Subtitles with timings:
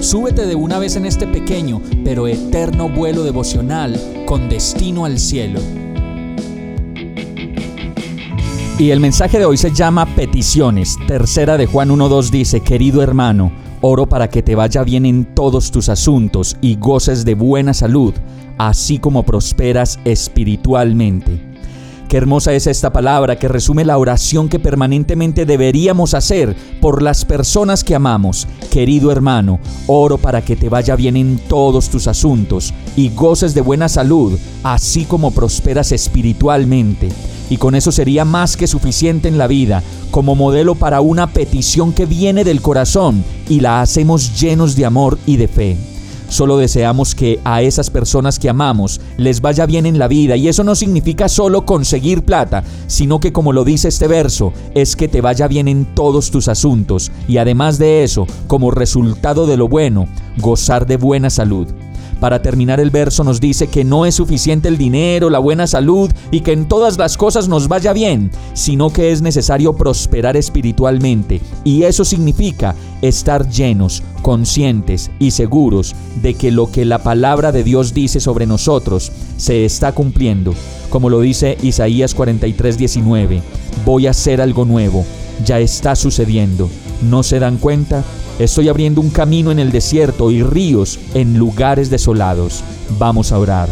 [0.00, 5.60] súbete de una vez en este pequeño pero eterno vuelo devocional con destino al cielo.
[8.78, 10.96] Y el mensaje de hoy se llama Peticiones.
[11.06, 13.52] Tercera de Juan 1.2 dice, querido hermano,
[13.82, 18.14] oro para que te vaya bien en todos tus asuntos y goces de buena salud
[18.60, 21.49] así como prosperas espiritualmente.
[22.10, 27.24] Qué hermosa es esta palabra que resume la oración que permanentemente deberíamos hacer por las
[27.24, 28.48] personas que amamos.
[28.72, 33.60] Querido hermano, oro para que te vaya bien en todos tus asuntos y goces de
[33.60, 37.10] buena salud, así como prosperas espiritualmente.
[37.48, 41.92] Y con eso sería más que suficiente en la vida, como modelo para una petición
[41.92, 45.76] que viene del corazón y la hacemos llenos de amor y de fe.
[46.30, 50.46] Solo deseamos que a esas personas que amamos les vaya bien en la vida y
[50.46, 55.08] eso no significa solo conseguir plata, sino que como lo dice este verso, es que
[55.08, 59.66] te vaya bien en todos tus asuntos y además de eso, como resultado de lo
[59.66, 60.06] bueno,
[60.38, 61.66] gozar de buena salud.
[62.20, 66.10] Para terminar el verso nos dice que no es suficiente el dinero, la buena salud
[66.30, 71.40] y que en todas las cosas nos vaya bien, sino que es necesario prosperar espiritualmente.
[71.64, 77.64] Y eso significa estar llenos, conscientes y seguros de que lo que la palabra de
[77.64, 80.54] Dios dice sobre nosotros se está cumpliendo.
[80.90, 83.40] Como lo dice Isaías 43:19,
[83.86, 85.06] voy a hacer algo nuevo,
[85.46, 86.68] ya está sucediendo.
[87.00, 88.04] ¿No se dan cuenta?
[88.40, 92.64] Estoy abriendo un camino en el desierto y ríos en lugares desolados.
[92.98, 93.68] Vamos a orar.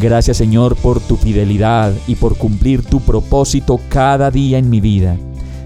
[0.00, 5.16] Gracias Señor por tu fidelidad y por cumplir tu propósito cada día en mi vida.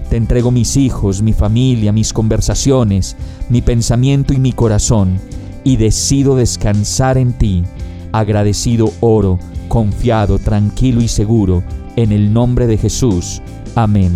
[0.09, 3.15] Te entrego mis hijos, mi familia, mis conversaciones,
[3.49, 5.19] mi pensamiento y mi corazón,
[5.63, 7.65] y decido descansar en ti.
[8.13, 9.37] Agradecido oro,
[9.67, 11.63] confiado, tranquilo y seguro,
[11.95, 13.43] en el nombre de Jesús.
[13.75, 14.15] Amén.